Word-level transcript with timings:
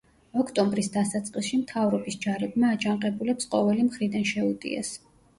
ოქტომბრის 0.41 0.87
დასაწყისში 0.93 1.59
მთავრობის 1.63 2.17
ჯარებმა 2.23 2.71
აჯანყებულებს 2.77 3.47
ყოველი 3.51 3.85
მხრიდან 3.91 4.25
შეუტიეს. 4.31 4.91